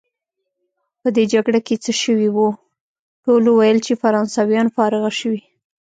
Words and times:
په 1.01 1.07
دې 1.15 1.23
جګړه 1.33 1.59
کې 1.67 1.75
څه 1.83 1.91
شوي 2.01 2.29
وو؟ 2.35 2.47
ټولو 3.23 3.49
ویل 3.55 3.79
چې 3.85 3.93
فرانسویان 4.01 4.67
فارغه 4.75 5.11
شوي. 5.19 5.41